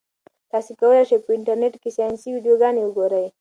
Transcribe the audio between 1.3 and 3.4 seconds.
انټرنيټ کې ساینسي ویډیوګانې وګورئ.